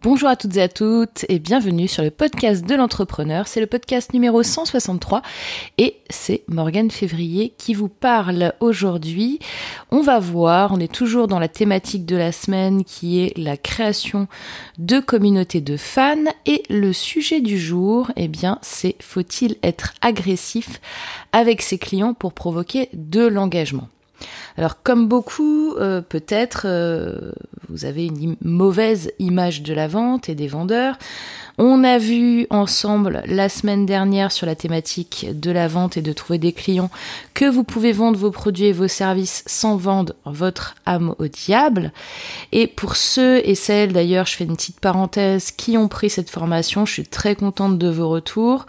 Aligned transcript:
Bonjour 0.00 0.28
à 0.28 0.36
toutes 0.36 0.56
et 0.56 0.62
à 0.62 0.68
toutes 0.68 1.24
et 1.28 1.40
bienvenue 1.40 1.88
sur 1.88 2.04
le 2.04 2.12
podcast 2.12 2.64
de 2.64 2.76
l'entrepreneur. 2.76 3.48
C'est 3.48 3.58
le 3.58 3.66
podcast 3.66 4.14
numéro 4.14 4.44
163 4.44 5.22
et 5.76 5.96
c'est 6.08 6.44
Morgane 6.46 6.92
Février 6.92 7.52
qui 7.58 7.74
vous 7.74 7.88
parle 7.88 8.52
aujourd'hui. 8.60 9.40
On 9.90 10.00
va 10.00 10.20
voir, 10.20 10.70
on 10.70 10.78
est 10.78 10.92
toujours 10.92 11.26
dans 11.26 11.40
la 11.40 11.48
thématique 11.48 12.06
de 12.06 12.14
la 12.14 12.30
semaine 12.30 12.84
qui 12.84 13.18
est 13.18 13.36
la 13.36 13.56
création 13.56 14.28
de 14.78 15.00
communautés 15.00 15.60
de 15.60 15.76
fans 15.76 16.30
et 16.46 16.62
le 16.70 16.92
sujet 16.92 17.40
du 17.40 17.58
jour, 17.58 18.12
eh 18.14 18.28
bien, 18.28 18.60
c'est 18.62 18.94
faut-il 19.02 19.56
être 19.64 19.94
agressif 20.00 20.80
avec 21.32 21.60
ses 21.60 21.78
clients 21.78 22.14
pour 22.14 22.34
provoquer 22.34 22.88
de 22.92 23.26
l'engagement? 23.26 23.88
Alors 24.56 24.82
comme 24.82 25.06
beaucoup, 25.06 25.74
euh, 25.74 26.00
peut-être, 26.00 26.62
euh, 26.64 27.32
vous 27.68 27.84
avez 27.84 28.06
une 28.06 28.36
mauvaise 28.42 29.12
image 29.18 29.62
de 29.62 29.72
la 29.72 29.86
vente 29.86 30.28
et 30.28 30.34
des 30.34 30.48
vendeurs. 30.48 30.98
On 31.60 31.82
a 31.82 31.98
vu 31.98 32.46
ensemble 32.50 33.24
la 33.26 33.48
semaine 33.48 33.84
dernière 33.84 34.30
sur 34.30 34.46
la 34.46 34.54
thématique 34.54 35.26
de 35.32 35.50
la 35.50 35.66
vente 35.66 35.96
et 35.96 36.02
de 36.02 36.12
trouver 36.12 36.38
des 36.38 36.52
clients 36.52 36.88
que 37.34 37.46
vous 37.46 37.64
pouvez 37.64 37.90
vendre 37.90 38.16
vos 38.16 38.30
produits 38.30 38.66
et 38.66 38.72
vos 38.72 38.86
services 38.86 39.42
sans 39.44 39.76
vendre 39.76 40.12
votre 40.24 40.76
âme 40.86 41.16
au 41.18 41.26
diable. 41.26 41.92
Et 42.52 42.68
pour 42.68 42.94
ceux 42.94 43.38
et 43.44 43.56
celles, 43.56 43.92
d'ailleurs, 43.92 44.26
je 44.26 44.36
fais 44.36 44.44
une 44.44 44.54
petite 44.54 44.78
parenthèse, 44.78 45.50
qui 45.50 45.76
ont 45.76 45.88
pris 45.88 46.10
cette 46.10 46.30
formation, 46.30 46.86
je 46.86 46.92
suis 46.92 47.06
très 47.06 47.34
contente 47.34 47.76
de 47.76 47.88
vos 47.88 48.08
retours. 48.08 48.66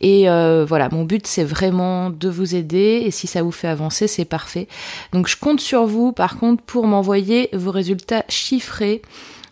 Et 0.00 0.30
euh, 0.30 0.64
voilà, 0.64 0.88
mon 0.92 1.02
but 1.02 1.26
c'est 1.26 1.42
vraiment 1.42 2.08
de 2.08 2.28
vous 2.28 2.54
aider 2.54 3.02
et 3.04 3.10
si 3.10 3.26
ça 3.26 3.42
vous 3.42 3.50
fait 3.50 3.66
avancer, 3.66 4.06
c'est 4.06 4.24
parfait. 4.24 4.68
Donc 5.12 5.26
je 5.26 5.36
compte 5.36 5.58
sur 5.58 5.86
vous, 5.86 6.12
par 6.12 6.38
contre, 6.38 6.62
pour 6.62 6.86
m'envoyer 6.86 7.48
vos 7.52 7.72
résultats 7.72 8.24
chiffrés 8.28 9.02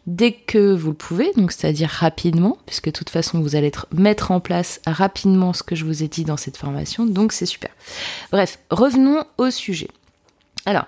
dès 0.07 0.33
que 0.33 0.73
vous 0.73 0.91
le 0.91 0.97
pouvez, 0.97 1.33
donc 1.37 1.53
c'est-à-dire 1.53 1.89
rapidement, 1.89 2.59
puisque 2.67 2.87
de 2.87 2.91
toute 2.93 3.11
façon 3.11 3.41
vous 3.41 3.57
allez 3.57 3.73
mettre 3.93 4.31
en 4.31 4.41
place 4.41 4.81
rapidement 4.87 5.53
ce 5.53 5.63
que 5.63 5.75
je 5.75 5.85
vous 5.85 6.03
ai 6.03 6.09
dit 6.09 6.25
dans 6.25 6.37
cette 6.37 6.57
formation, 6.57 7.07
donc 7.07 7.33
c'est 7.33 7.47
super. 7.47 7.71
Bref, 8.31 8.59
revenons 8.71 9.25
au 9.39 9.51
sujet. 9.51 9.89
Alors, 10.65 10.85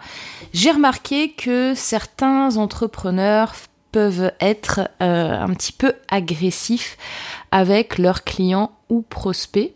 j'ai 0.53 0.73
remarqué 0.73 1.33
que 1.33 1.73
certains 1.75 2.57
entrepreneurs 2.57 3.55
peuvent 3.93 4.33
être 4.41 4.81
euh, 5.03 5.41
un 5.41 5.53
petit 5.55 5.73
peu 5.73 5.95
agressifs 6.09 6.97
avec 7.51 7.99
leurs 7.99 8.25
clients 8.25 8.73
ou 8.89 9.03
prospects. 9.03 9.73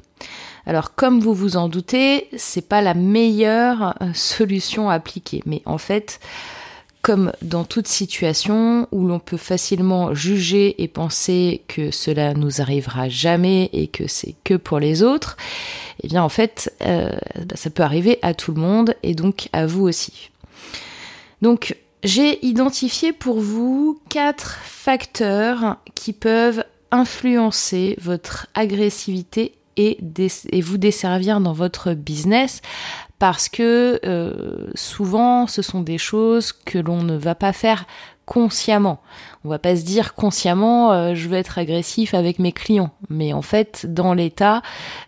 Alors 0.67 0.95
comme 0.95 1.21
vous 1.21 1.35
vous 1.35 1.57
en 1.57 1.69
doutez, 1.69 2.29
c'est 2.37 2.69
pas 2.69 2.83
la 2.83 2.95
meilleure 2.95 3.95
euh, 4.01 4.13
solution 4.15 4.91
à 4.91 4.95
appliquer, 4.95 5.43
mais 5.47 5.63
en 5.65 5.79
fait, 5.79 6.21
comme 7.03 7.33
dans 7.43 7.65
toute 7.65 7.89
situation 7.89 8.87
où 8.93 9.07
l'on 9.07 9.19
peut 9.19 9.37
facilement 9.37 10.15
juger 10.15 10.81
et 10.83 10.87
penser 10.87 11.63
que 11.67 11.91
cela 11.91 12.33
nous 12.33 12.61
arrivera 12.61 13.09
jamais 13.09 13.69
et 13.73 13.89
que 13.89 14.07
c'est 14.07 14.37
que 14.45 14.55
pour 14.55 14.79
les 14.79 15.03
autres, 15.03 15.37
eh 16.03 16.09
bien 16.09 16.23
en 16.23 16.29
fait, 16.29 16.73
euh, 16.83 17.11
bah, 17.47 17.57
ça 17.57 17.71
peut 17.71 17.83
arriver 17.83 18.21
à 18.23 18.35
tout 18.35 18.53
le 18.53 18.61
monde 18.61 18.95
et 19.03 19.15
donc 19.15 19.49
à 19.53 19.67
vous 19.67 19.83
aussi. 19.83 20.31
Donc 21.43 21.77
j'ai 22.05 22.45
identifié 22.47 23.13
pour 23.13 23.41
vous 23.41 24.01
quatre 24.09 24.61
facteurs 24.63 25.79
qui 25.97 26.13
peuvent 26.13 26.65
influencer 26.93 27.97
votre 28.01 28.47
agressivité 28.55 29.55
et, 29.77 29.99
et, 30.51 30.61
vous 30.61 30.77
desservir 30.77 31.41
dans 31.41 31.55
votre 31.55 31.95
business 31.95 32.61
parce 33.23 33.49
que 33.49 34.01
euh, 34.05 34.67
souvent 34.75 35.47
ce 35.47 35.63
sont 35.63 35.81
des 35.81 35.97
choses 35.97 36.51
que 36.51 36.77
l'on 36.77 37.05
ne 37.05 37.17
va 37.17 37.37
pas 37.37 37.53
faire 37.53 37.85
consciemment. 38.27 39.01
On 39.45 39.49
va 39.49 39.61
pas 39.61 39.77
se 39.77 39.85
dire 39.85 40.15
consciemment 40.15 40.93
euh, 40.93 41.15
je 41.15 41.29
veux 41.29 41.37
être 41.37 41.57
agressif 41.57 42.15
avec 42.15 42.41
mes 42.41 42.51
clients, 42.51 42.91
mais 43.11 43.33
en 43.33 43.41
fait 43.41 43.87
dans 43.89 44.13
l'état, 44.13 44.61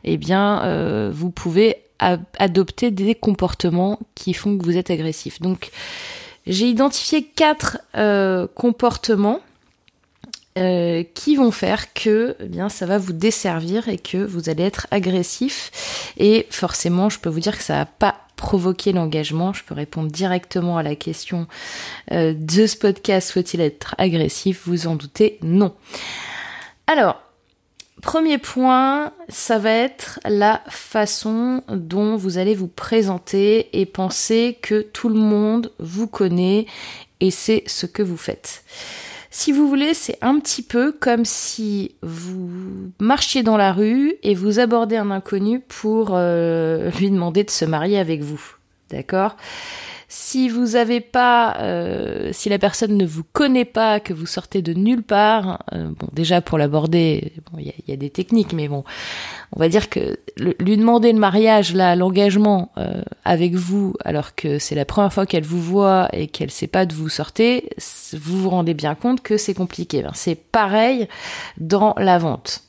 eh 0.05 0.17
bien 0.17 0.63
euh, 0.63 1.11
vous 1.13 1.31
pouvez 1.31 1.79
adopter 1.99 2.93
des 2.93 3.17
comportements 3.17 3.99
qui 4.15 4.33
font 4.33 4.57
que 4.57 4.65
vous 4.65 4.77
êtes 4.77 4.93
agressif. 4.93 5.41
Donc 5.41 5.73
j'ai 6.47 6.69
identifié 6.69 7.25
quatre 7.25 7.79
comportements 8.55 9.41
euh, 10.57 11.03
qui 11.15 11.37
vont 11.37 11.51
faire 11.51 11.93
que 11.93 12.37
eh 12.41 12.47
bien 12.47 12.69
ça 12.69 12.87
va 12.87 12.99
vous 12.99 13.13
desservir 13.13 13.89
et 13.89 13.99
que 13.99 14.19
vous 14.19 14.49
allez 14.49 14.63
être 14.63 14.87
agressif. 14.91 16.13
Et 16.17 16.47
forcément 16.51 17.09
je 17.09 17.19
peux 17.19 17.29
vous 17.29 17.41
dire 17.41 17.57
que 17.57 17.65
ça 17.65 17.79
va 17.79 17.87
pas 17.87 18.21
provoquer 18.37 18.93
l'engagement. 18.93 19.53
Je 19.53 19.65
peux 19.65 19.75
répondre 19.75 20.11
directement 20.11 20.79
à 20.79 20.83
la 20.83 20.95
question 20.95 21.47
euh, 22.13 22.35
de 22.37 22.67
ce 22.67 22.77
podcast 22.77 23.31
faut-il 23.33 23.61
être 23.61 23.95
agressif? 23.99 24.63
Vous 24.67 24.87
en 24.87 24.97
doutez 24.97 25.39
non. 25.43 25.75
Alors 26.87 27.21
Premier 28.03 28.37
point, 28.37 29.13
ça 29.31 29.59
va 29.59 29.71
être 29.71 30.21
la 30.27 30.63
façon 30.69 31.63
dont 31.69 32.17
vous 32.17 32.37
allez 32.37 32.55
vous 32.55 32.69
présenter 32.69 33.81
et 33.81 33.87
penser 33.87 34.59
que 34.61 34.83
tout 34.83 35.09
le 35.09 35.15
monde 35.15 35.73
vous 35.79 36.07
connaît 36.07 36.67
et 37.21 37.31
c'est 37.31 37.63
ce 37.67 37.87
que 37.87 38.03
vous 38.03 38.19
faites. 38.19 38.63
Si 39.37 39.51
vous 39.51 39.69
voulez, 39.69 39.95
c'est 39.95 40.17
un 40.23 40.39
petit 40.39 40.63
peu 40.63 40.93
comme 40.93 41.25
si 41.25 41.97
vous 42.03 42.49
marchiez 43.01 43.43
dans 43.43 43.57
la 43.57 43.73
rue 43.73 44.15
et 44.23 44.33
vous 44.33 44.61
abordez 44.61 44.97
un 44.97 45.11
inconnu 45.11 45.59
pour 45.59 46.11
euh, 46.13 46.89
lui 47.01 47.11
demander 47.11 47.43
de 47.43 47.51
se 47.51 47.65
marier 47.65 47.99
avec 47.99 48.23
vous. 48.23 48.41
D'accord? 48.91 49.37
Si 50.17 50.49
vous 50.49 50.77
avez 50.77 51.01
pas, 51.01 51.57
euh, 51.59 52.31
si 52.33 52.49
la 52.49 52.61
personne 52.61 52.97
ne 52.97 53.05
vous 53.05 53.25
connaît 53.33 53.65
pas, 53.65 53.99
que 53.99 54.13
vous 54.13 54.27
sortez 54.27 54.63
de 54.63 54.73
nulle 54.73 55.03
part, 55.03 55.65
euh, 55.73 55.89
bon 55.89 56.07
déjà 56.13 56.41
pour 56.41 56.57
l'aborder, 56.57 57.33
il 57.59 57.73
y, 57.89 57.93
a 57.93 57.97
des 57.97 58.11
techniques, 58.11 58.53
mais 58.53 58.69
bon, 58.69 58.85
on 59.57 59.59
va 59.59 59.69
dire 59.69 59.91
que 59.91 60.17
lui 60.37 60.77
demander 60.77 61.13
le 61.13 61.19
mariage, 61.19 61.75
là, 61.75 61.97
l'engagement 61.97 62.71
euh, 62.79 63.03
avec 63.25 63.57
vous, 63.57 63.95
alors 64.05 64.37
que 64.37 64.61
c'est 64.61 64.77
la 64.77 64.85
première 64.85 65.13
fois 65.13 65.27
qu'elle 65.27 65.43
vous 65.43 65.61
voit 65.61 66.09
et 66.13 66.29
qu'elle 66.29 66.53
sait 66.53 66.69
pas 66.69 66.87
de 66.87 66.95
vous 66.95 67.09
sortez, 67.09 67.71
vous 68.13 68.41
vous 68.41 68.51
rendez 68.51 68.75
bien 68.75 68.95
compte 68.95 69.21
que 69.21 69.37
c'est 69.37 69.55
compliqué. 69.55 70.03
Ben, 70.03 70.13
c'est 70.15 70.37
pareil 70.37 71.09
dans 71.59 71.97
la 71.99 72.19
vente. 72.19 72.63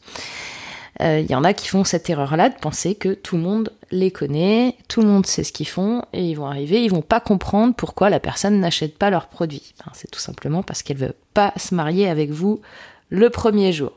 Il 1.00 1.06
euh, 1.06 1.20
y 1.22 1.36
en 1.36 1.44
a 1.44 1.54
qui 1.54 1.68
font 1.68 1.84
cette 1.84 2.10
erreur-là 2.10 2.50
de 2.50 2.56
penser 2.56 2.96
que 2.96 3.14
tout 3.14 3.36
le 3.36 3.42
monde 3.42 3.74
les 3.92 4.12
connaît, 4.12 4.78
tout 4.88 5.02
le 5.02 5.08
monde 5.08 5.26
sait 5.26 5.44
ce 5.44 5.52
qu'ils 5.52 5.68
font, 5.68 6.04
et 6.14 6.24
ils 6.24 6.36
vont 6.36 6.46
arriver, 6.46 6.84
ils 6.84 6.92
vont 6.92 7.02
pas 7.02 7.20
comprendre 7.20 7.76
pourquoi 7.76 8.10
la 8.10 8.22
personne 8.22 8.60
n'achète 8.62 8.98
pas 8.98 9.10
leurs 9.10 9.28
produits. 9.28 9.74
c'est 9.94 10.10
tout 10.10 10.20
simplement 10.20 10.64
parce 10.64 10.84
qu'elle 10.84 10.98
veut 10.98 11.16
pas 11.34 11.52
se 11.58 11.76
marier 11.76 12.08
avec 12.08 12.32
vous 12.32 12.62
le 13.10 13.30
premier 13.30 13.74
jour. 13.74 13.92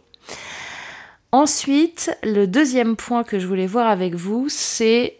Ensuite, 1.31 2.17
le 2.25 2.47
deuxième 2.47 2.97
point 2.97 3.23
que 3.23 3.39
je 3.39 3.47
voulais 3.47 3.67
voir 3.67 3.87
avec 3.87 4.15
vous, 4.15 4.49
c'est 4.49 5.19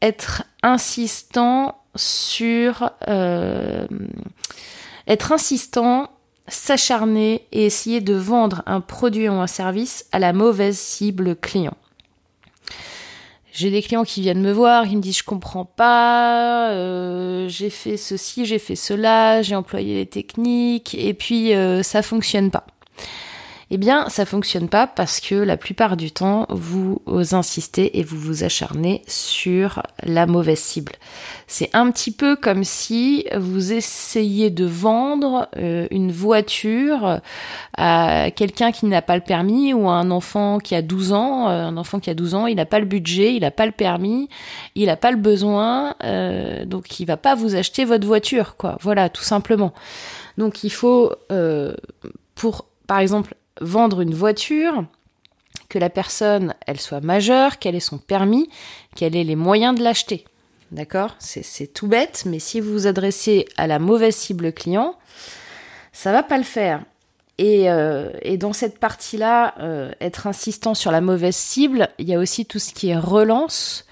être 0.00 0.44
insistant 0.62 1.82
sur 1.94 2.90
euh, 3.08 3.86
être 5.08 5.32
insistant 5.32 6.10
s'acharner 6.48 7.42
et 7.52 7.66
essayer 7.66 8.00
de 8.00 8.14
vendre 8.14 8.62
un 8.66 8.80
produit 8.80 9.28
ou 9.28 9.32
un 9.32 9.46
service 9.46 10.06
à 10.12 10.18
la 10.18 10.32
mauvaise 10.32 10.78
cible 10.78 11.36
client. 11.36 11.76
J'ai 13.52 13.70
des 13.70 13.82
clients 13.82 14.04
qui 14.04 14.20
viennent 14.20 14.40
me 14.40 14.52
voir, 14.52 14.86
qui 14.86 14.96
me 14.96 15.00
disent 15.00 15.18
je 15.18 15.24
comprends 15.24 15.64
pas, 15.64 16.70
euh, 16.70 17.48
j'ai 17.48 17.70
fait 17.70 17.96
ceci, 17.96 18.46
j'ai 18.46 18.58
fait 18.58 18.76
cela, 18.76 19.42
j'ai 19.42 19.56
employé 19.56 19.94
les 19.94 20.06
techniques 20.06 20.94
et 20.94 21.12
puis 21.12 21.54
euh, 21.54 21.82
ça 21.82 22.02
fonctionne 22.02 22.50
pas 22.50 22.66
eh 23.70 23.76
bien 23.76 24.08
ça 24.08 24.24
fonctionne 24.24 24.68
pas 24.68 24.86
parce 24.86 25.20
que 25.20 25.34
la 25.34 25.58
plupart 25.58 25.96
du 25.96 26.10
temps 26.10 26.46
vous 26.48 27.00
insistez 27.32 27.98
et 27.98 28.02
vous 28.02 28.18
vous 28.18 28.44
acharnez 28.44 29.02
sur 29.06 29.82
la 30.02 30.26
mauvaise 30.26 30.58
cible. 30.58 30.92
C'est 31.46 31.68
un 31.74 31.90
petit 31.90 32.10
peu 32.10 32.34
comme 32.34 32.64
si 32.64 33.26
vous 33.36 33.72
essayiez 33.72 34.48
de 34.48 34.64
vendre 34.64 35.48
euh, 35.58 35.86
une 35.90 36.12
voiture 36.12 37.20
à 37.76 38.30
quelqu'un 38.34 38.72
qui 38.72 38.86
n'a 38.86 39.02
pas 39.02 39.16
le 39.16 39.22
permis 39.22 39.74
ou 39.74 39.88
à 39.88 39.94
un 39.94 40.10
enfant 40.10 40.58
qui 40.58 40.74
a 40.74 40.80
12 40.80 41.12
ans, 41.12 41.48
euh, 41.48 41.66
un 41.66 41.76
enfant 41.76 42.00
qui 42.00 42.08
a 42.08 42.14
12 42.14 42.34
ans, 42.34 42.46
il 42.46 42.56
n'a 42.56 42.66
pas 42.66 42.78
le 42.78 42.86
budget, 42.86 43.34
il 43.34 43.40
n'a 43.40 43.50
pas 43.50 43.66
le 43.66 43.72
permis, 43.72 44.28
il 44.76 44.86
n'a 44.86 44.96
pas 44.96 45.10
le 45.10 45.18
besoin, 45.18 45.94
euh, 46.04 46.64
donc 46.64 47.00
il 47.00 47.04
va 47.04 47.18
pas 47.18 47.34
vous 47.34 47.54
acheter 47.54 47.84
votre 47.84 48.06
voiture, 48.06 48.56
quoi. 48.56 48.78
Voilà, 48.80 49.10
tout 49.10 49.22
simplement. 49.22 49.74
Donc 50.38 50.64
il 50.64 50.70
faut, 50.70 51.12
pour 52.34 52.66
par 52.86 53.00
exemple 53.00 53.34
vendre 53.60 54.00
une 54.00 54.14
voiture, 54.14 54.84
que 55.68 55.78
la 55.78 55.90
personne, 55.90 56.54
elle 56.66 56.80
soit 56.80 57.00
majeure, 57.00 57.58
qu'elle 57.58 57.74
ait 57.74 57.80
son 57.80 57.98
permis, 57.98 58.48
qu'elle 58.94 59.16
ait 59.16 59.24
les 59.24 59.36
moyens 59.36 59.78
de 59.78 59.82
l'acheter. 59.82 60.24
D'accord? 60.70 61.14
C'est 61.18 61.72
tout 61.72 61.86
bête, 61.86 62.24
mais 62.26 62.38
si 62.38 62.60
vous 62.60 62.72
vous 62.72 62.86
adressez 62.86 63.46
à 63.56 63.66
la 63.66 63.78
mauvaise 63.78 64.16
cible 64.16 64.52
client, 64.52 64.96
ça 65.92 66.12
va 66.12 66.22
pas 66.22 66.38
le 66.38 66.44
faire. 66.44 66.84
Et, 67.38 67.70
euh, 67.70 68.10
dans 68.36 68.52
cette 68.52 68.78
partie-là, 68.78 69.54
euh, 69.60 69.92
être 70.00 70.26
insistant 70.26 70.74
sur 70.74 70.90
la 70.90 71.00
mauvaise 71.00 71.36
cible, 71.36 71.88
il 71.98 72.08
y 72.08 72.14
a 72.14 72.18
aussi 72.18 72.44
tout 72.44 72.58
ce 72.58 72.74
qui 72.74 72.90
est 72.90 72.98
relance. 72.98 73.86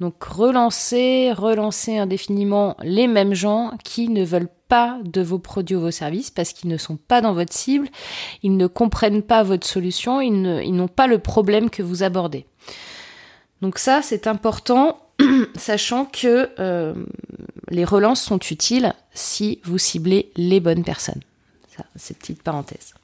Donc 0.00 0.22
relancer, 0.22 1.32
relancer 1.32 1.98
indéfiniment 1.98 2.76
les 2.82 3.08
mêmes 3.08 3.34
gens 3.34 3.72
qui 3.84 4.08
ne 4.08 4.24
veulent 4.24 4.48
de 5.04 5.22
vos 5.22 5.38
produits 5.38 5.76
ou 5.76 5.80
vos 5.80 5.90
services 5.90 6.30
parce 6.30 6.52
qu'ils 6.52 6.70
ne 6.70 6.76
sont 6.76 6.96
pas 6.96 7.20
dans 7.20 7.34
votre 7.34 7.52
cible, 7.52 7.88
ils 8.42 8.56
ne 8.56 8.66
comprennent 8.66 9.22
pas 9.22 9.42
votre 9.42 9.66
solution, 9.66 10.20
ils 10.20 10.74
n'ont 10.74 10.88
pas 10.88 11.06
le 11.06 11.18
problème 11.18 11.70
que 11.70 11.82
vous 11.82 12.02
abordez. 12.02 12.46
Donc 13.60 13.78
ça, 13.78 14.00
c'est 14.02 14.26
important, 14.26 14.98
sachant 15.56 16.04
que 16.06 16.50
euh, 16.58 16.94
les 17.68 17.84
relances 17.84 18.22
sont 18.22 18.38
utiles 18.38 18.92
si 19.14 19.60
vous 19.64 19.78
ciblez 19.78 20.30
les 20.36 20.60
bonnes 20.60 20.84
personnes. 20.84 21.20
C'est 21.96 22.16
petite 22.18 22.42
parenthèse. 22.42 22.94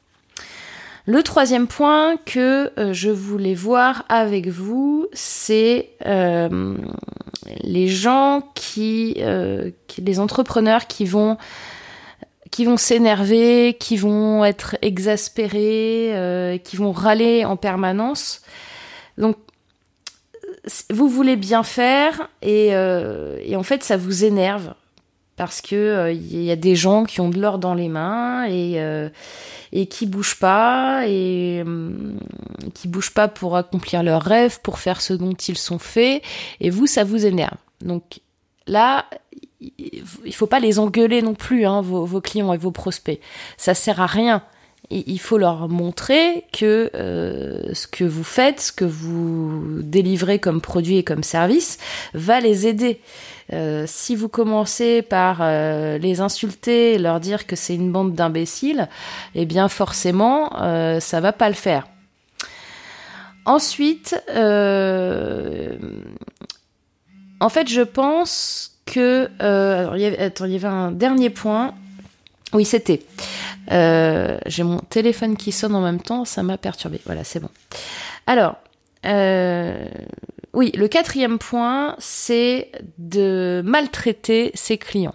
Le 1.07 1.23
troisième 1.23 1.67
point 1.67 2.17
que 2.19 2.71
euh, 2.79 2.93
je 2.93 3.09
voulais 3.09 3.55
voir 3.55 4.05
avec 4.09 4.49
vous, 4.49 5.07
c'est 5.15 5.91
euh, 6.05 6.77
les 7.63 7.89
gens 7.89 8.43
qui, 8.55 9.23
qui, 9.87 10.01
les 10.01 10.21
entrepreneurs 10.21 10.87
qui 10.87 11.05
vont 11.05 11.37
qui 12.51 12.65
vont 12.65 12.79
s'énerver, 12.79 13.77
qui 13.79 13.99
vont 13.99 14.43
être 14.45 14.77
exaspérés, 14.81 16.61
qui 16.65 16.77
vont 16.77 16.93
râler 16.93 17.45
en 17.45 17.57
permanence. 17.57 18.41
Donc 19.19 19.37
vous 20.91 21.09
voulez 21.09 21.37
bien 21.37 21.63
faire 21.63 22.29
euh, 22.45 23.39
et, 23.43 23.57
en 23.57 23.63
fait 23.63 23.83
ça 23.83 23.97
vous 23.97 24.25
énerve 24.25 24.75
parce 25.39 25.63
que 25.63 26.13
il 26.13 26.37
euh, 26.37 26.43
y 26.43 26.51
a 26.51 26.57
des 26.57 26.77
gens 26.77 27.05
qui 27.05 27.21
ont 27.21 27.31
de 27.31 27.41
l'or 27.41 27.59
dans 27.59 27.75
les 27.75 27.89
mains 27.89 28.45
et 28.45 28.75
euh, 28.77 29.09
et 29.73 29.87
qui 29.87 30.07
bougent 30.07 30.39
pas 30.39 31.05
et 31.07 31.65
qui 32.75 32.89
bougent 32.89 33.15
pas 33.15 33.29
pour 33.29 33.57
accomplir 33.57 34.03
leurs 34.03 34.23
rêves, 34.23 34.61
pour 34.63 34.79
faire 34.79 35.01
ce 35.01 35.15
dont 35.15 35.35
ils 35.35 35.57
sont 35.57 35.79
faits 35.79 36.23
et 36.61 36.71
vous 36.71 36.87
ça 36.87 37.05
vous 37.05 37.25
énerve. 37.25 37.57
Donc 37.81 38.21
là 38.67 39.07
il 39.61 40.35
faut 40.35 40.47
pas 40.47 40.61
les 40.61 40.79
engueuler 40.79 41.23
non 41.23 41.35
plus 41.35 41.67
hein, 41.67 41.81
vos, 41.81 42.05
vos 42.05 42.21
clients 42.21 42.53
et 42.53 42.59
vos 42.59 42.71
prospects. 42.71 43.21
Ça 43.57 43.75
sert 43.75 44.01
à 44.01 44.07
rien 44.07 44.43
il 44.91 45.21
faut 45.21 45.39
leur 45.39 45.69
montrer 45.69 46.45
que 46.53 46.91
euh, 46.95 47.75
ce 47.75 47.87
que 47.87 48.05
vous 48.05 48.25
faites, 48.25 48.61
ce 48.61 48.73
que 48.73 48.85
vous 48.85 49.83
délivrez 49.83 50.39
comme 50.39 50.61
produit 50.61 50.97
et 50.97 51.05
comme 51.05 51.23
service 51.23 51.79
va 52.15 52.41
les 52.41 52.67
aider. 52.67 53.01
Euh, 53.53 53.85
si 53.87 54.15
vous 54.15 54.29
commencez 54.29 55.03
par 55.03 55.39
euh, 55.41 55.99
les 55.99 56.21
insulter, 56.21 56.99
leur 56.99 57.21
dire 57.21 57.47
que 57.47 57.57
c'est 57.57 57.75
une 57.75 57.91
bande 57.91 58.15
d'imbéciles, 58.15 58.89
eh 59.35 59.47
bien 59.47 59.69
forcément, 59.69 60.51
ça 61.01 61.21
va 61.21 61.33
pas 61.33 61.49
le 61.49 61.55
faire. 61.55 61.87
Ensuite, 63.45 64.21
en 67.41 67.49
fait, 67.49 67.69
je 67.69 67.83
pense 67.83 68.79
que 68.87 69.31
attends, 70.21 70.45
il 70.45 70.53
y 70.53 70.57
avait 70.57 70.67
un 70.67 70.91
dernier 70.93 71.31
point. 71.31 71.75
Oui, 72.53 72.65
c'était 72.65 73.03
euh, 73.71 74.39
j'ai 74.47 74.63
mon 74.63 74.79
téléphone 74.79 75.37
qui 75.37 75.53
sonne 75.53 75.75
en 75.75 75.81
même 75.81 76.01
temps, 76.01 76.25
ça 76.25 76.43
m'a 76.43 76.57
perturbé. 76.57 77.01
Voilà, 77.05 77.25
c'est 77.25 77.41
bon. 77.41 77.51
Alors, 78.27 78.53
euh, 78.53 78.68
oui, 79.05 80.73
le 80.75 80.89
quatrième 80.89 81.39
point, 81.39 81.95
c'est 81.99 82.71
de 82.99 83.63
maltraiter 83.65 84.51
ses 84.55 84.79
clients. 84.79 85.15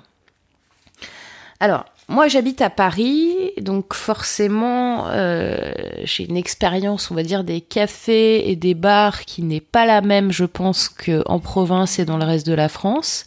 Alors, 1.60 1.86
moi 2.10 2.28
j'habite 2.28 2.62
à 2.62 2.70
Paris, 2.70 3.52
donc 3.62 3.94
forcément 3.94 5.08
euh, 5.08 5.72
j'ai 6.04 6.26
une 6.26 6.38
expérience, 6.38 7.10
on 7.10 7.16
va 7.16 7.24
dire, 7.24 7.44
des 7.44 7.62
cafés 7.62 8.50
et 8.50 8.56
des 8.56 8.74
bars 8.74 9.22
qui 9.22 9.42
n'est 9.42 9.62
pas 9.62 9.86
la 9.86 10.02
même, 10.02 10.32
je 10.32 10.46
pense, 10.46 10.90
qu'en 10.90 11.40
province 11.40 12.00
et 12.00 12.06
dans 12.06 12.18
le 12.18 12.26
reste 12.26 12.46
de 12.46 12.54
la 12.54 12.70
France. 12.70 13.26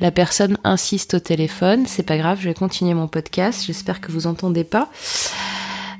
La 0.00 0.10
personne 0.10 0.56
insiste 0.64 1.14
au 1.14 1.20
téléphone. 1.20 1.84
C'est 1.86 2.02
pas 2.02 2.16
grave, 2.16 2.38
je 2.40 2.48
vais 2.48 2.54
continuer 2.54 2.94
mon 2.94 3.06
podcast. 3.06 3.64
J'espère 3.66 4.00
que 4.00 4.10
vous 4.10 4.26
entendez 4.26 4.64
pas. 4.64 4.88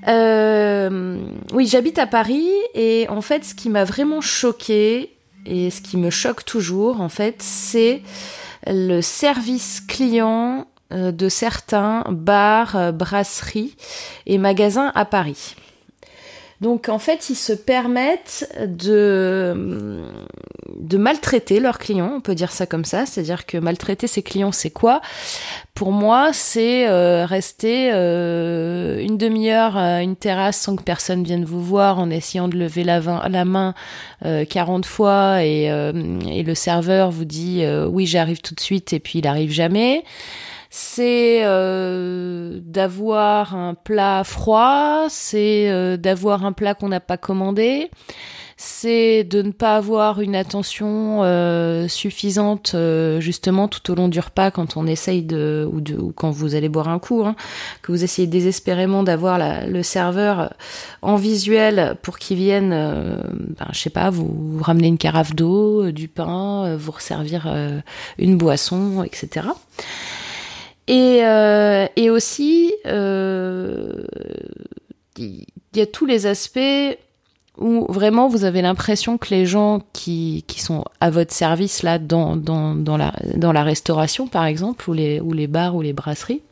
Euh, 0.08 1.19
oui, 1.52 1.67
j'habite 1.67 1.99
à 1.99 2.06
Paris 2.06 2.50
et 2.75 3.06
en 3.08 3.20
fait, 3.20 3.44
ce 3.44 3.55
qui 3.55 3.69
m'a 3.69 3.85
vraiment 3.85 4.20
choqué 4.20 5.14
et 5.47 5.70
ce 5.70 5.81
qui 5.81 5.97
me 5.97 6.11
choque 6.11 6.44
toujours, 6.44 7.00
en 7.00 7.08
fait, 7.08 7.37
c'est 7.43 8.02
le 8.67 9.00
service 9.00 9.81
client 9.81 10.67
euh, 10.93 11.12
de 11.12 11.29
certains 11.29 12.05
bars, 12.11 12.76
euh, 12.76 12.93
brasseries 12.93 13.76
et 14.26 14.38
magasins 14.38 14.93
à 14.94 15.05
Paris. 15.05 15.55
Donc 16.61 16.88
en 16.88 16.99
fait, 16.99 17.31
ils 17.31 17.37
se 17.37 17.52
permettent 17.52 18.52
de, 18.67 20.05
de 20.90 20.98
maltraiter 20.98 21.60
leurs 21.60 21.78
clients, 21.78 22.12
on 22.16 22.20
peut 22.20 22.34
dire 22.34 22.50
ça 22.50 22.66
comme 22.66 22.84
ça, 22.84 23.06
c'est-à-dire 23.06 23.46
que 23.46 23.56
maltraiter 23.56 24.08
ses 24.08 24.22
clients, 24.22 24.50
c'est 24.50 24.70
quoi? 24.70 25.00
Pour 25.75 25.92
moi, 25.92 26.31
c'est 26.32 26.88
euh, 26.88 27.25
rester 27.25 27.90
euh, 27.92 28.98
une 29.00 29.16
demi-heure 29.16 29.76
à 29.76 30.02
une 30.02 30.16
terrasse 30.16 30.58
sans 30.58 30.75
que 30.75 30.82
personne 30.82 31.22
vienne 31.22 31.44
vous 31.44 31.62
voir 31.62 32.00
en 32.00 32.10
essayant 32.10 32.48
de 32.48 32.56
lever 32.56 32.82
la, 32.82 33.00
main 33.44 33.75
40 34.22 34.84
euh, 34.84 34.88
fois 34.88 35.44
et, 35.44 35.70
le 35.70 36.54
serveur 36.54 37.12
vous 37.12 37.25
dit 37.25 37.62
oui 37.88 38.06
j'arrive 38.06 38.40
tout 38.40 38.54
de 38.54 38.60
suite 38.60 38.92
et 38.92 38.98
puis 38.98 39.20
il 39.20 39.26
arrive 39.28 39.52
jamais. 39.52 40.02
C'est 40.70 41.42
d'avoir 42.64 43.54
un 43.54 43.75
plat 43.75 44.25
froid, 44.25 45.06
c'est 45.08 45.96
d'avoir 45.98 46.44
un 46.44 46.52
plat 46.52 46.75
qu'on 46.75 46.88
n'a 46.88 47.00
pas 47.00 47.16
commandé, 47.16 47.90
c'est 48.62 49.24
de 49.24 49.40
ne 49.40 49.52
pas 49.52 49.76
avoir 49.76 50.20
une 50.20 50.36
attention 50.36 51.22
euh, 51.22 51.88
suffisante 51.88 52.76
justement 53.18 53.68
tout 53.68 53.90
au 53.90 53.94
long 53.94 54.08
du 54.08 54.20
repas 54.20 54.50
quand 54.50 54.76
on 54.76 54.86
essaye 54.86 55.22
de 55.22 55.66
ou, 55.72 55.80
de, 55.80 55.96
ou 55.96 56.12
quand 56.12 56.30
vous 56.30 56.54
allez 56.54 56.68
boire 56.68 56.88
un 56.88 56.98
coup, 56.98 57.24
hein, 57.24 57.36
que 57.80 57.90
vous 57.90 58.04
essayez 58.04 58.28
désespérément 58.28 59.02
d'avoir 59.02 59.38
le 59.66 59.82
serveur 59.82 60.52
en 61.00 61.16
visuel 61.16 61.96
pour 62.02 62.18
qu'il 62.18 62.36
vienne, 62.36 62.70
ben, 62.70 63.66
je 63.72 63.78
sais 63.78 63.90
pas, 63.90 64.10
vous, 64.10 64.28
vous 64.28 64.62
ramener 64.62 64.88
une 64.88 64.98
carafe 64.98 65.34
d'eau, 65.34 65.90
du 65.90 66.08
pain, 66.08 66.76
vous 66.76 66.92
resservir 66.92 67.50
une 68.18 68.36
boisson, 68.36 69.02
etc. 69.02 69.46
Et, 70.90 71.24
euh, 71.24 71.86
et 71.94 72.10
aussi, 72.10 72.74
euh, 72.84 74.04
il 75.16 75.46
y 75.74 75.80
a 75.80 75.86
tous 75.86 76.04
les 76.04 76.26
aspects 76.26 76.98
où 77.58 77.87
vraiment 77.93 78.29
vous 78.29 78.44
avez 78.44 78.62
l'impression 78.62 79.19
que 79.19 79.31
les 79.31 79.47
gens 79.47 79.81
qui, 79.93 80.44
qui 80.47 80.61
sont 80.61 80.85
à 81.00 81.11
votre 81.11 81.32
service 81.32 81.82
là 81.82 81.99
dans, 81.99 82.37
dans, 82.37 82.75
dans, 82.75 82.97
la, 82.97 83.12
dans 83.37 83.52
la 83.52 83.62
restauration 83.62 84.26
par 84.26 84.44
exemple, 84.44 84.88
ou 84.88 84.93
les, 84.93 85.20
ou 85.20 85.32
les 85.32 85.47
bars 85.47 85.75
ou 85.75 85.82
les 85.82 85.93
brasseries, 85.93 86.43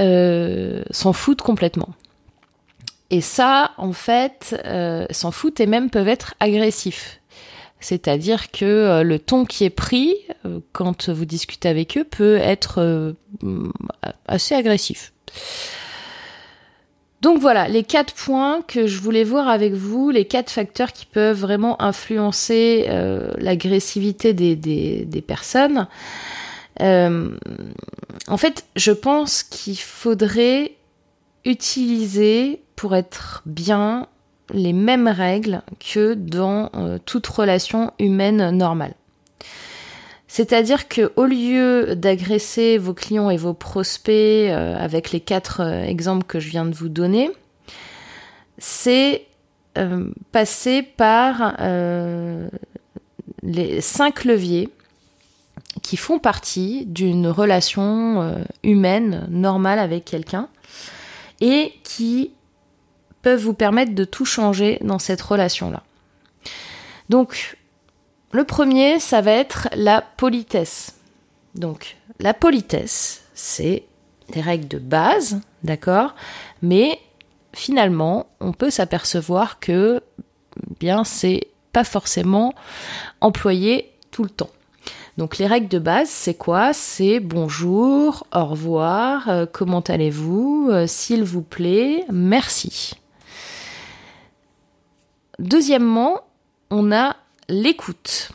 euh, 0.00 0.82
s'en 0.90 1.12
foutent 1.12 1.42
complètement. 1.42 1.90
Et 3.10 3.20
ça, 3.20 3.72
en 3.76 3.92
fait, 3.92 4.58
euh, 4.64 5.06
s'en 5.10 5.32
foutent 5.32 5.60
et 5.60 5.66
même 5.66 5.90
peuvent 5.90 6.08
être 6.08 6.34
agressifs. 6.40 7.20
C'est-à-dire 7.82 8.50
que 8.50 8.64
euh, 8.64 9.02
le 9.02 9.18
ton 9.18 9.44
qui 9.44 9.64
est 9.64 9.70
pris 9.70 10.14
euh, 10.46 10.60
quand 10.72 11.10
vous 11.10 11.24
discutez 11.24 11.68
avec 11.68 11.98
eux 11.98 12.04
peut 12.04 12.36
être 12.36 12.80
euh, 12.80 13.12
assez 14.26 14.54
agressif. 14.54 15.12
Donc 17.22 17.38
voilà, 17.38 17.68
les 17.68 17.84
quatre 17.84 18.14
points 18.14 18.62
que 18.62 18.86
je 18.86 19.00
voulais 19.00 19.24
voir 19.24 19.48
avec 19.48 19.72
vous, 19.72 20.10
les 20.10 20.24
quatre 20.24 20.50
facteurs 20.50 20.92
qui 20.92 21.06
peuvent 21.06 21.38
vraiment 21.38 21.80
influencer 21.80 22.86
l'agressivité 23.38 24.34
des, 24.34 25.24
personnes. 25.26 25.86
en 26.80 28.36
fait, 28.36 28.64
je 28.76 28.92
pense 28.92 29.44
qu'il 29.44 29.78
faudrait 29.78 30.72
utiliser 31.44 32.60
pour 32.76 32.94
être 32.94 33.42
bien 33.46 34.06
les 34.52 34.72
mêmes 34.72 35.08
règles 35.08 35.62
que 35.80 36.14
dans 36.14 36.70
euh, 36.74 36.98
toute 37.04 37.26
relation 37.26 37.92
humaine 37.98 38.50
normale. 38.50 38.94
C'est-à-dire 40.34 40.88
que 40.88 41.12
au 41.16 41.26
lieu 41.26 41.94
d'agresser 41.94 42.78
vos 42.78 42.94
clients 42.94 43.28
et 43.28 43.36
vos 43.36 43.52
prospects 43.52 44.08
euh, 44.50 44.74
avec 44.78 45.12
les 45.12 45.20
quatre 45.20 45.60
euh, 45.60 45.84
exemples 45.84 46.24
que 46.24 46.40
je 46.40 46.48
viens 46.48 46.64
de 46.64 46.74
vous 46.74 46.88
donner, 46.88 47.30
c'est 48.56 49.26
passer 50.32 50.82
par 50.82 51.56
les 53.42 53.80
cinq 53.80 54.24
leviers 54.24 54.68
qui 55.82 55.96
font 55.96 56.18
partie 56.18 56.84
d'une 56.84 57.26
relation 57.26 58.36
humaine 58.62 59.26
normale 59.30 59.78
avec 59.78 60.04
quelqu'un 60.04 60.48
et 61.40 61.72
qui 61.84 62.32
peuvent 63.22 63.40
vous 63.40 63.54
permettre 63.54 63.94
de 63.94 64.04
tout 64.04 64.26
changer 64.26 64.78
dans 64.82 64.98
cette 64.98 65.22
relation-là. 65.22 65.82
Donc, 67.08 67.56
le 68.32 68.44
premier, 68.44 68.98
ça 68.98 69.20
va 69.20 69.32
être 69.32 69.68
la 69.74 70.00
politesse. 70.02 70.96
Donc, 71.54 71.96
la 72.18 72.34
politesse, 72.34 73.24
c'est 73.34 73.84
des 74.32 74.40
règles 74.40 74.68
de 74.68 74.78
base, 74.78 75.40
d'accord? 75.62 76.14
Mais 76.62 76.98
finalement, 77.52 78.26
on 78.40 78.52
peut 78.52 78.70
s'apercevoir 78.70 79.60
que 79.60 80.02
bien 80.80 81.04
c'est 81.04 81.48
pas 81.72 81.84
forcément 81.84 82.54
employé 83.20 83.92
tout 84.10 84.22
le 84.22 84.30
temps. 84.30 84.50
Donc 85.18 85.38
les 85.38 85.46
règles 85.46 85.68
de 85.68 85.78
base, 85.78 86.08
c'est 86.08 86.34
quoi? 86.34 86.72
C'est 86.72 87.20
bonjour, 87.20 88.26
au 88.34 88.46
revoir, 88.46 89.28
euh, 89.28 89.46
comment 89.50 89.80
allez-vous, 89.80 90.68
euh, 90.70 90.86
s'il 90.86 91.22
vous 91.24 91.42
plaît, 91.42 92.04
merci. 92.10 92.94
Deuxièmement, 95.38 96.22
on 96.70 96.92
a 96.92 97.16
l'écoute. 97.52 98.32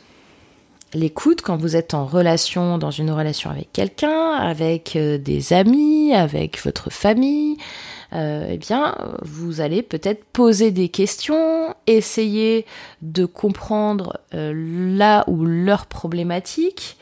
L'écoute 0.94 1.42
quand 1.42 1.58
vous 1.58 1.76
êtes 1.76 1.92
en 1.92 2.06
relation, 2.06 2.78
dans 2.78 2.90
une 2.90 3.10
relation 3.10 3.50
avec 3.50 3.70
quelqu'un, 3.72 4.32
avec 4.32 4.96
euh, 4.96 5.18
des 5.18 5.52
amis, 5.52 6.14
avec 6.14 6.62
votre 6.64 6.90
famille, 6.90 7.58
euh, 8.14 8.46
eh 8.48 8.56
bien, 8.56 8.96
vous 9.20 9.60
allez 9.60 9.82
peut-être 9.82 10.24
poser 10.24 10.70
des 10.70 10.88
questions, 10.88 11.74
essayer 11.86 12.64
de 13.02 13.26
comprendre 13.26 14.18
euh, 14.32 14.52
là 14.96 15.24
où 15.26 15.44
leur 15.44 15.84
problématique, 15.84 16.96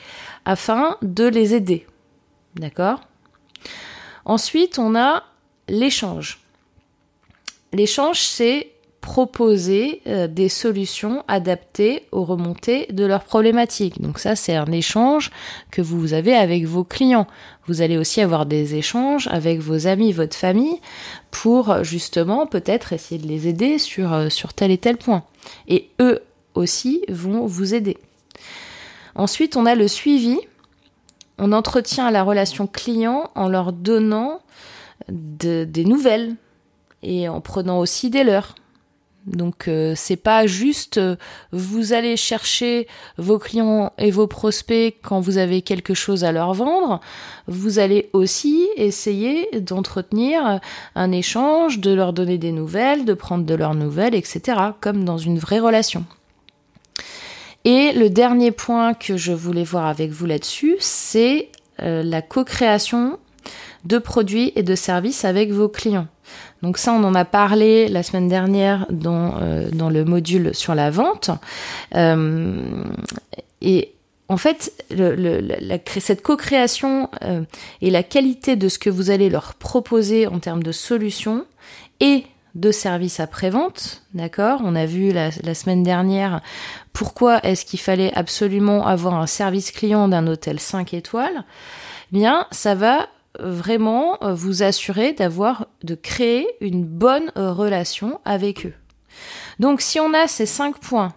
afin 0.45 0.97
de 1.03 1.25
les 1.25 1.55
aider. 1.55 1.87
D'accord? 2.57 3.01
Ensuite, 4.25 4.81
on 4.81 4.97
a 4.97 5.23
l'échange. 5.69 6.41
L'échange, 7.73 8.21
c'est 8.21 8.73
proposer 9.07 10.03
euh, 10.09 10.27
des 10.27 10.49
solutions 10.49 11.23
adaptées 11.29 12.03
aux 12.11 12.25
remontées 12.25 12.89
de 12.91 13.05
leurs 13.05 13.23
problématiques. 13.23 14.01
Donc 14.03 14.19
ça, 14.19 14.35
c'est 14.35 14.57
un 14.57 14.73
échange 14.73 15.31
que 15.71 15.81
vous 15.81 16.13
avez 16.13 16.35
avec 16.35 16.65
vos 16.65 16.83
clients. 16.83 17.29
Vous 17.69 17.83
allez 17.83 17.99
aussi 17.99 18.21
avoir 18.21 18.47
des 18.47 18.75
échanges 18.75 19.29
avec 19.29 19.61
vos 19.61 19.87
amis, 19.87 20.11
votre 20.11 20.37
famille, 20.37 20.81
pour 21.31 21.85
justement 21.85 22.49
peut-être 22.49 22.93
essayer 22.93 23.23
de 23.23 23.29
les 23.29 23.47
aider 23.47 23.77
euh, 24.01 24.29
sur 24.29 24.53
tel 24.53 24.73
et 24.73 24.79
tel 24.79 24.97
point. 24.97 25.23
Et 25.69 25.89
eux 26.01 26.25
aussi 26.57 27.05
vont 27.09 27.47
vous 27.47 27.75
aider. 27.75 27.99
Ensuite, 29.15 29.57
on 29.57 29.67
a 29.67 29.77
le 29.77 29.87
suivi. 29.87 30.37
On 31.39 31.53
entretient 31.53 32.11
la 32.11 32.25
relation 32.25 32.67
client 32.67 33.31
en 33.37 33.47
leur 33.47 33.73
donnant 33.73 34.41
des 35.09 35.85
nouvelles 35.85 36.35
et 37.05 37.29
en 37.29 37.41
prenant 37.41 37.79
aussi 37.79 38.11
des 38.11 38.25
leurs. 38.25 38.57
Donc 39.27 39.67
euh, 39.67 39.95
c'est 39.97 40.17
pas 40.17 40.47
juste 40.47 40.99
euh, 40.99 41.17
vous 41.51 41.93
allez 41.93 42.17
chercher 42.17 42.87
vos 43.19 43.39
clients 43.39 43.93
et 43.99 44.13
vos 44.13 44.29
prospects 44.29 44.95
quand 45.03 45.21
vous 45.21 45.37
avez 45.37 45.63
quelque 45.63 45.95
chose 45.95 46.23
à 46.23 46.31
leur 46.31 46.55
vendre, 46.55 47.01
vous 47.49 47.81
allez 47.81 48.09
aussi 48.13 48.69
essayer 48.77 49.49
d'entretenir 49.61 50.61
un 50.95 51.13
échange, 51.13 51.81
de 51.81 51.93
leur 51.93 52.13
donner 52.13 52.39
des 52.39 52.53
nouvelles, 52.53 53.05
de 53.05 53.15
prendre 53.15 53.45
de 53.45 53.55
leurs 53.55 53.75
nouvelles, 53.75 54.15
etc. 54.15 54.59
comme 54.81 55.05
dans 55.05 55.19
une 55.19 55.39
vraie 55.39 55.61
relation. 55.61 56.05
Et 57.65 57.93
le 57.93 58.11
dernier 58.11 58.53
point 58.53 58.95
que 58.95 59.17
je 59.17 59.33
voulais 59.33 59.65
voir 59.65 59.87
avec 59.87 60.13
vous 60.13 60.27
là-dessus, 60.27 60.77
c'est 60.79 61.49
euh, 61.83 62.05
la 62.05 62.23
co-création 62.23 63.19
de 63.85 63.99
produits 63.99 64.53
et 64.55 64.63
de 64.63 64.77
services 64.77 65.25
avec 65.25 65.51
vos 65.51 65.69
clients. 65.69 66.07
Donc 66.63 66.79
ça, 66.79 66.93
on 66.93 67.05
en 67.05 67.15
a 67.15 67.25
parlé 67.25 67.89
la 67.89 68.03
semaine 68.03 68.29
dernière 68.29 68.87
dans, 68.91 69.35
euh, 69.41 69.69
le 69.71 70.05
module 70.05 70.55
sur 70.55 70.75
la 70.75 70.91
vente. 70.91 71.31
Euh, 71.95 72.85
et 73.61 73.93
en 74.29 74.37
fait, 74.37 74.73
cette 76.01 76.23
co-création 76.23 77.11
euh, 77.23 77.43
et 77.81 77.91
la 77.91 78.03
qualité 78.03 78.57
de 78.57 78.69
ce 78.69 78.79
que 78.79 78.91
vous 78.91 79.11
allez 79.11 79.31
leur 79.31 79.55
proposer 79.55 80.27
en 80.27 80.39
termes 80.41 80.63
de 80.63 80.73
solutions 80.73 81.45
et 82.01 82.25
de 82.55 82.73
services 82.73 83.21
après-vente, 83.21 84.03
d'accord? 84.15 84.63
On 84.65 84.75
a 84.75 84.87
vu 84.87 85.13
la, 85.13 85.29
la, 85.45 85.55
semaine 85.55 85.83
dernière 85.83 86.41
pourquoi 86.95 87.45
est-ce 87.45 87.67
qu'il 87.67 87.79
fallait 87.79 88.13
absolument 88.15 88.87
avoir 88.87 89.15
un 89.15 89.27
service 89.27 89.71
client 89.71 90.09
d'un 90.09 90.27
hôtel 90.27 90.59
5 90.59 90.95
étoiles. 90.95 91.45
Bien, 92.13 92.47
ça 92.53 92.75
va 92.75 93.09
vraiment 93.41 94.19
euh, 94.23 94.35
vous 94.35 94.63
assurer 94.63 95.13
d'avoir, 95.13 95.67
de 95.83 95.95
créer 95.95 96.47
une 96.61 96.85
bonne 96.85 97.33
euh, 97.37 97.53
relation 97.53 98.21
avec 98.25 98.67
eux. 98.67 98.75
Donc 99.59 99.81
si 99.81 100.01
on 100.01 100.13
a 100.15 100.27
ces 100.27 100.47
cinq 100.47 100.79
points, 100.79 101.15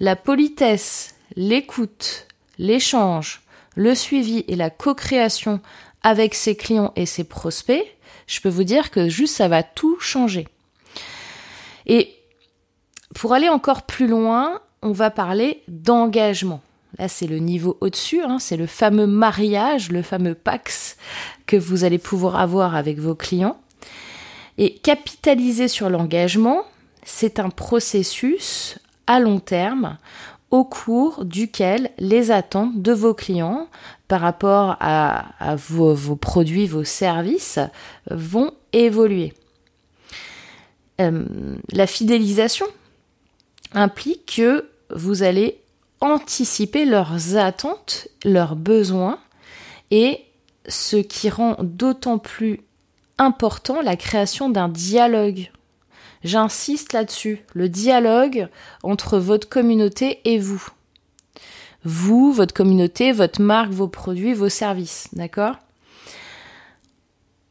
la 0.00 0.16
politesse, 0.16 1.14
l'écoute, 1.36 2.26
l'échange, 2.58 3.42
le 3.74 3.94
suivi 3.94 4.44
et 4.48 4.56
la 4.56 4.70
co-création 4.70 5.60
avec 6.02 6.34
ses 6.34 6.56
clients 6.56 6.92
et 6.96 7.06
ses 7.06 7.24
prospects, 7.24 7.84
je 8.26 8.40
peux 8.40 8.48
vous 8.48 8.64
dire 8.64 8.90
que 8.90 9.08
juste 9.08 9.36
ça 9.36 9.48
va 9.48 9.62
tout 9.62 9.98
changer. 9.98 10.46
Et 11.86 12.14
pour 13.14 13.34
aller 13.34 13.48
encore 13.48 13.82
plus 13.82 14.06
loin, 14.06 14.60
on 14.82 14.92
va 14.92 15.10
parler 15.10 15.62
d'engagement. 15.68 16.60
Là, 16.98 17.08
c'est 17.08 17.26
le 17.26 17.38
niveau 17.38 17.78
au-dessus, 17.80 18.22
hein, 18.22 18.38
c'est 18.38 18.56
le 18.56 18.66
fameux 18.66 19.06
mariage, 19.06 19.90
le 19.90 20.02
fameux 20.02 20.34
Pax 20.34 20.96
que 21.46 21.56
vous 21.56 21.84
allez 21.84 21.98
pouvoir 21.98 22.36
avoir 22.36 22.76
avec 22.76 22.98
vos 22.98 23.14
clients. 23.14 23.58
Et 24.58 24.74
capitaliser 24.74 25.68
sur 25.68 25.88
l'engagement, 25.88 26.64
c'est 27.02 27.38
un 27.38 27.48
processus 27.48 28.78
à 29.06 29.20
long 29.20 29.40
terme 29.40 29.96
au 30.50 30.64
cours 30.64 31.24
duquel 31.24 31.90
les 31.98 32.30
attentes 32.30 32.82
de 32.82 32.92
vos 32.92 33.14
clients 33.14 33.68
par 34.06 34.20
rapport 34.20 34.76
à, 34.80 35.56
vos, 35.56 36.16
produits, 36.16 36.66
vos 36.66 36.84
services 36.84 37.58
vont 38.10 38.52
évoluer. 38.74 39.32
Euh, 41.00 41.24
la 41.72 41.86
fidélisation 41.86 42.66
implique 43.72 44.34
que 44.36 44.68
vous 44.94 45.22
allez 45.22 45.61
anticiper 46.02 46.84
leurs 46.84 47.36
attentes, 47.36 48.08
leurs 48.24 48.56
besoins 48.56 49.18
et 49.90 50.20
ce 50.68 50.96
qui 50.96 51.30
rend 51.30 51.56
d'autant 51.60 52.18
plus 52.18 52.60
important 53.18 53.80
la 53.80 53.96
création 53.96 54.50
d'un 54.50 54.68
dialogue. 54.68 55.50
J'insiste 56.24 56.92
là-dessus, 56.92 57.44
le 57.54 57.68
dialogue 57.68 58.48
entre 58.82 59.18
votre 59.18 59.48
communauté 59.48 60.20
et 60.24 60.38
vous. 60.38 60.66
Vous, 61.84 62.32
votre 62.32 62.54
communauté, 62.54 63.12
votre 63.12 63.40
marque, 63.40 63.70
vos 63.70 63.88
produits, 63.88 64.34
vos 64.34 64.48
services, 64.48 65.08
d'accord? 65.12 65.56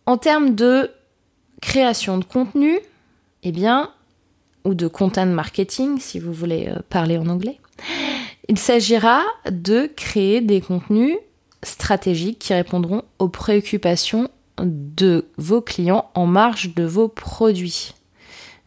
En 0.05 0.17
termes 0.17 0.55
de 0.55 0.91
création 1.61 2.17
de 2.17 2.25
contenu, 2.25 2.79
eh 3.43 3.51
bien, 3.51 3.91
ou 4.65 4.73
de 4.73 4.87
content 4.87 5.25
marketing, 5.25 5.99
si 5.99 6.19
vous 6.19 6.33
voulez 6.33 6.67
euh, 6.69 6.79
parler 6.89 7.17
en 7.17 7.27
anglais, 7.27 7.60
il 8.49 8.57
s'agira 8.57 9.21
de 9.49 9.89
créer 9.95 10.41
des 10.41 10.61
contenus 10.61 11.17
stratégiques 11.63 12.39
qui 12.39 12.53
répondront 12.53 13.03
aux 13.19 13.29
préoccupations 13.29 14.29
de 14.61 15.27
vos 15.37 15.61
clients 15.61 16.09
en 16.15 16.25
marge 16.25 16.73
de 16.75 16.83
vos 16.83 17.07
produits. 17.07 17.93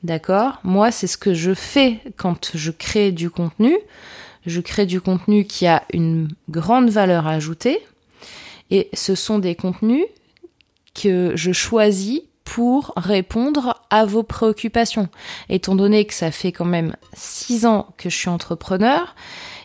D'accord? 0.03 0.59
Moi, 0.65 0.91
c'est 0.91 1.07
ce 1.07 1.17
que 1.17 1.35
je 1.35 1.55
fais 1.55 2.01
quand 2.17 2.51
je 2.55 2.71
crée 2.71 3.11
du 3.11 3.31
contenu. 3.31 3.77
Je 4.47 4.61
crée 4.61 4.87
du 4.87 5.01
contenu 5.01 5.47
qui 5.47 5.67
a 5.67 5.83
une 5.93 6.29
grande 6.51 6.91
valeur 6.91 7.27
ajoutée. 7.27 7.81
Et 8.71 8.89
ce 8.93 9.15
sont 9.15 9.39
des 9.39 9.55
contenus 9.55 10.05
que 10.95 11.33
je 11.35 11.53
choisis 11.53 12.21
pour 12.45 12.93
répondre 12.97 13.83
à 13.89 14.05
vos 14.05 14.23
préoccupations. 14.23 15.09
Étant 15.49 15.75
donné 15.75 16.05
que 16.05 16.15
ça 16.15 16.31
fait 16.31 16.53
quand 16.53 16.67
même 16.67 16.95
six 17.15 17.65
ans 17.65 17.89
que 17.97 18.11
je 18.11 18.17
suis 18.17 18.29
entrepreneur 18.29 19.15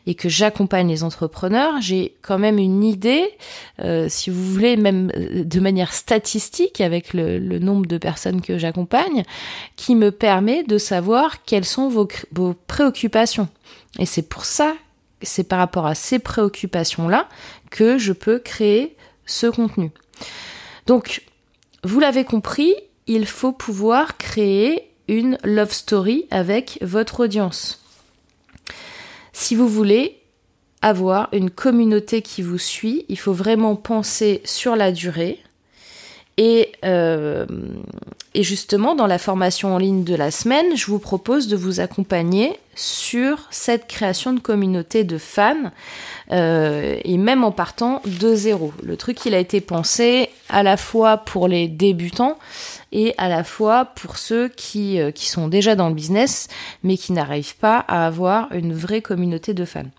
et 0.10 0.16
que 0.16 0.28
j'accompagne 0.28 0.88
les 0.88 1.04
entrepreneurs, 1.04 1.80
j'ai 1.82 2.16
quand 2.24 2.40
même 2.40 2.58
une 2.58 2.84
idée, 2.84 3.30
euh, 3.80 4.08
si 4.10 4.32
vous 4.32 4.44
voulez, 4.44 4.76
même 4.76 5.12
euh, 5.16 5.44
de 5.44 5.60
manière 5.60 5.94
statistique 5.94 6.82
avec 6.82 7.14
le, 7.14 7.38
nombre 7.60 7.86
de 7.86 8.00
personnes 8.00 8.42
que 8.42 8.58
j'accompagne, 8.58 9.22
qui 9.76 9.94
me 9.94 10.10
permet 10.10 10.64
de 10.64 10.80
savoir 10.80 11.44
quelles 11.44 11.64
sont 11.64 11.90
vos, 11.90 12.08
vos 12.32 12.56
préoccupations. 12.66 13.50
Et 14.00 14.08
c'est 14.08 14.28
pour 14.28 14.46
ça, 14.46 14.74
c'est 15.22 15.44
par 15.44 15.60
rapport 15.60 15.86
à 15.86 15.94
ces 15.94 16.18
préoccupations-là 16.18 17.30
que 17.70 18.00
je 18.00 18.12
peux 18.12 18.40
créer 18.40 18.96
ce 19.28 19.46
contenu. 19.46 19.92
Donc, 20.88 21.22
vous 21.84 22.00
l'avez 22.00 22.24
compris, 22.24 22.74
il 23.06 23.28
faut 23.28 23.52
pouvoir 23.52 24.18
créer 24.18 24.90
une 25.08 25.38
love 25.44 25.72
story 25.72 26.26
avec 26.32 26.80
votre 26.82 27.20
audience. 27.20 27.79
Si 29.34 29.56
vous 29.56 29.68
voulez 29.68 30.22
avoir 30.82 31.30
une 31.34 31.50
communauté 31.50 32.22
qui 32.22 32.42
vous 32.42 32.58
suit, 32.58 33.06
il 33.10 33.20
faut 33.20 33.34
vraiment 33.34 33.76
penser 33.76 34.42
sur 34.46 34.76
la 34.76 34.92
durée. 34.92 35.40
Et, 36.42 36.72
euh, 36.86 37.46
et, 38.34 38.44
justement, 38.44 38.96
dans 38.96 39.08
la 39.08 39.18
formation 39.18 39.76
en 39.76 39.78
ligne 39.78 40.06
de 40.06 40.16
la 40.16 40.32
semaine, 40.32 40.78
je 40.78 40.86
vous 40.86 40.98
propose 40.98 41.50
de 41.50 41.58
vous 41.58 41.82
accompagner 41.82 42.58
sur 42.76 43.46
cette 43.52 43.88
création 43.88 44.32
de 44.32 44.40
communauté 44.40 45.04
de 45.04 45.18
fans, 45.18 45.74
euh, 46.32 46.98
et 47.04 47.18
même 47.18 47.44
en 47.44 47.52
partant 47.52 48.02
de 48.06 48.36
zéro. 48.36 48.72
Le 48.82 48.96
truc, 48.96 49.26
il 49.26 49.34
a 49.34 49.38
été 49.38 49.60
pensé 49.60 50.30
à 50.48 50.64
la 50.64 50.78
fois 50.78 51.18
pour 51.18 51.50
les 51.50 51.68
débutants 51.68 52.38
et 52.94 53.14
à 53.18 53.28
la 53.28 53.44
fois 53.44 53.84
pour 53.84 54.18
ceux 54.18 54.48
qui, 54.48 55.02
euh, 55.02 55.12
qui 55.12 55.28
sont 55.28 55.50
déjà 55.50 55.76
dans 55.76 55.90
le 55.90 55.94
business, 55.94 56.48
mais 56.84 56.96
qui 56.96 57.12
n'arrivent 57.12 57.58
pas 57.58 57.84
à 57.90 58.08
avoir 58.08 58.50
une 58.54 58.74
vraie 58.74 59.02
communauté 59.02 59.54
de 59.54 59.66
fans. 59.66 59.92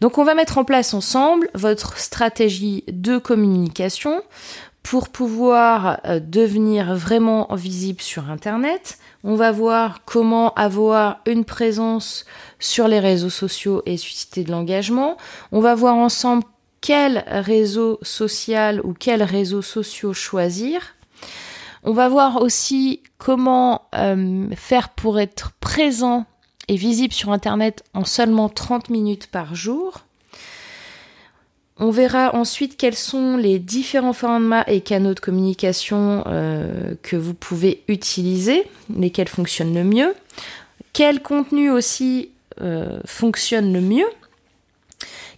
Donc 0.00 0.18
on 0.18 0.24
va 0.24 0.34
mettre 0.34 0.58
en 0.58 0.64
place 0.64 0.94
ensemble 0.94 1.48
votre 1.54 1.98
stratégie 1.98 2.84
de 2.86 3.18
communication 3.18 4.22
pour 4.86 5.08
pouvoir 5.08 5.98
euh, 6.06 6.20
devenir 6.20 6.94
vraiment 6.94 7.48
visible 7.56 8.00
sur 8.00 8.30
Internet. 8.30 8.98
On 9.24 9.34
va 9.34 9.50
voir 9.50 10.04
comment 10.04 10.54
avoir 10.54 11.18
une 11.26 11.44
présence 11.44 12.24
sur 12.60 12.86
les 12.86 13.00
réseaux 13.00 13.30
sociaux 13.30 13.82
et 13.84 13.96
susciter 13.96 14.44
de 14.44 14.52
l'engagement. 14.52 15.16
On 15.50 15.58
va 15.58 15.74
voir 15.74 15.96
ensemble 15.96 16.44
quel 16.80 17.24
réseau 17.26 17.98
social 18.02 18.80
ou 18.84 18.92
quels 18.92 19.24
réseaux 19.24 19.60
sociaux 19.60 20.12
choisir. 20.12 20.94
On 21.82 21.92
va 21.92 22.08
voir 22.08 22.40
aussi 22.40 23.02
comment 23.18 23.88
euh, 23.96 24.46
faire 24.54 24.90
pour 24.90 25.18
être 25.18 25.50
présent 25.58 26.26
et 26.68 26.76
visible 26.76 27.12
sur 27.12 27.32
Internet 27.32 27.82
en 27.92 28.04
seulement 28.04 28.48
30 28.48 28.90
minutes 28.90 29.26
par 29.32 29.56
jour. 29.56 30.05
On 31.78 31.90
verra 31.90 32.34
ensuite 32.34 32.78
quels 32.78 32.96
sont 32.96 33.36
les 33.36 33.58
différents 33.58 34.14
formats 34.14 34.64
et 34.66 34.80
canaux 34.80 35.12
de 35.12 35.20
communication 35.20 36.24
euh, 36.26 36.94
que 37.02 37.16
vous 37.16 37.34
pouvez 37.34 37.82
utiliser, 37.88 38.66
lesquels 38.94 39.28
fonctionnent 39.28 39.74
le 39.74 39.84
mieux, 39.84 40.14
quel 40.94 41.20
contenu 41.20 41.70
aussi 41.70 42.30
euh, 42.62 42.98
fonctionne 43.04 43.74
le 43.74 43.82
mieux, 43.82 44.08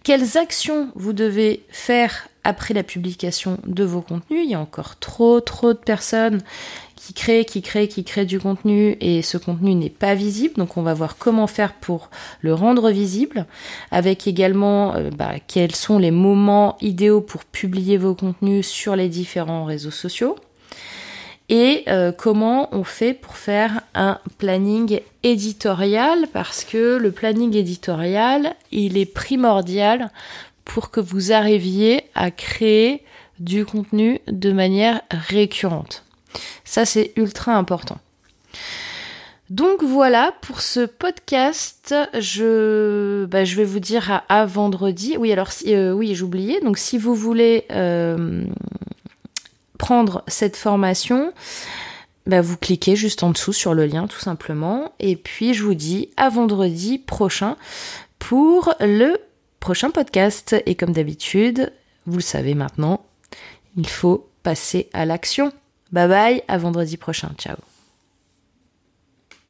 quelles 0.04 0.38
actions 0.38 0.90
vous 0.94 1.12
devez 1.12 1.64
faire 1.70 2.28
après 2.44 2.72
la 2.72 2.84
publication 2.84 3.58
de 3.66 3.82
vos 3.82 4.00
contenus. 4.00 4.44
Il 4.44 4.50
y 4.50 4.54
a 4.54 4.60
encore 4.60 4.96
trop 4.98 5.40
trop 5.40 5.72
de 5.72 5.78
personnes 5.78 6.40
qui 7.08 7.14
crée, 7.14 7.46
qui 7.46 7.62
crée, 7.62 7.88
qui 7.88 8.04
crée 8.04 8.26
du 8.26 8.38
contenu 8.38 8.98
et 9.00 9.22
ce 9.22 9.38
contenu 9.38 9.74
n'est 9.74 9.88
pas 9.88 10.14
visible. 10.14 10.56
Donc 10.56 10.76
on 10.76 10.82
va 10.82 10.92
voir 10.92 11.16
comment 11.16 11.46
faire 11.46 11.72
pour 11.72 12.10
le 12.42 12.52
rendre 12.52 12.90
visible, 12.90 13.46
avec 13.90 14.26
également 14.26 14.94
euh, 14.94 15.08
bah, 15.16 15.36
quels 15.46 15.74
sont 15.74 15.98
les 15.98 16.10
moments 16.10 16.76
idéaux 16.82 17.22
pour 17.22 17.46
publier 17.46 17.96
vos 17.96 18.14
contenus 18.14 18.66
sur 18.66 18.94
les 18.94 19.08
différents 19.08 19.64
réseaux 19.64 19.90
sociaux 19.90 20.36
et 21.48 21.84
euh, 21.88 22.12
comment 22.12 22.68
on 22.72 22.84
fait 22.84 23.14
pour 23.14 23.36
faire 23.36 23.80
un 23.94 24.18
planning 24.36 25.00
éditorial 25.22 26.26
parce 26.34 26.62
que 26.62 26.98
le 26.98 27.10
planning 27.10 27.56
éditorial 27.56 28.54
il 28.70 28.98
est 28.98 29.10
primordial 29.10 30.10
pour 30.66 30.90
que 30.90 31.00
vous 31.00 31.32
arriviez 31.32 32.02
à 32.14 32.30
créer 32.30 33.02
du 33.38 33.64
contenu 33.64 34.20
de 34.26 34.52
manière 34.52 35.00
récurrente. 35.10 36.04
Ça, 36.64 36.84
c'est 36.84 37.12
ultra 37.16 37.54
important. 37.54 37.98
Donc 39.50 39.82
voilà 39.82 40.34
pour 40.42 40.60
ce 40.60 40.84
podcast. 40.84 41.94
Je, 42.18 43.24
bah, 43.24 43.44
vais 43.44 43.64
vous 43.64 43.80
dire 43.80 44.22
à, 44.28 44.44
vendredi. 44.44 45.16
Oui, 45.18 45.32
alors 45.32 45.50
euh, 45.66 45.92
oui, 45.92 46.14
j'oubliais. 46.14 46.60
Donc 46.60 46.76
si 46.76 46.98
vous 46.98 47.14
voulez 47.14 47.64
euh, 47.70 48.44
prendre 49.78 50.22
cette 50.26 50.56
formation, 50.56 51.32
bah, 52.26 52.42
vous 52.42 52.58
cliquez 52.58 52.94
juste 52.94 53.22
en 53.22 53.30
dessous 53.30 53.54
sur 53.54 53.72
le 53.72 53.86
lien 53.86 54.06
tout 54.06 54.20
simplement. 54.20 54.92
Et 55.00 55.16
puis 55.16 55.54
je 55.54 55.64
vous 55.64 55.74
dis 55.74 56.10
à 56.18 56.28
vendredi 56.28 56.98
prochain 56.98 57.56
pour 58.18 58.74
le 58.80 59.16
prochain 59.60 59.90
podcast. 59.90 60.56
Et 60.66 60.74
comme 60.74 60.92
d'habitude, 60.92 61.72
vous 62.04 62.18
le 62.18 62.22
savez 62.22 62.54
maintenant, 62.54 63.02
il 63.78 63.88
faut 63.88 64.28
passer 64.42 64.90
à 64.92 65.06
l'action. 65.06 65.52
Bye 65.92 66.08
bye, 66.08 66.42
à 66.48 66.58
vendredi 66.58 66.96
prochain. 66.96 67.30
Ciao. 67.38 67.56